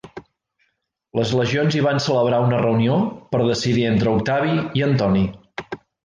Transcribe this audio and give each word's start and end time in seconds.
Les 1.17 1.33
legions 1.39 1.75
hi 1.79 1.83
van 1.87 1.99
celebrar 2.05 2.39
una 2.45 2.61
reunió 2.61 2.95
per 3.35 3.41
decidir 3.49 3.83
entre 3.89 4.09
Octavi 4.15 4.55
i 4.81 4.83
Antoni. 4.87 5.23